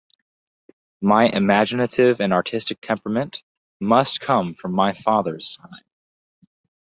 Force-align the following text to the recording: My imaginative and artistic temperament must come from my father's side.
My 1.01 1.25
imaginative 1.27 2.21
and 2.21 2.33
artistic 2.33 2.81
temperament 2.81 3.43
must 3.79 4.19
come 4.19 4.55
from 4.55 4.73
my 4.73 4.93
father's 4.93 5.47
side. 5.57 5.83